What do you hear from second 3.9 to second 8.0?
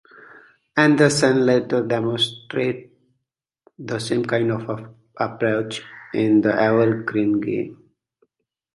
same kind of approach in the Evergreen Game.